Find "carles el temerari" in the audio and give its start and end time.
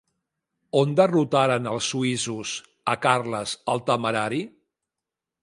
3.05-4.43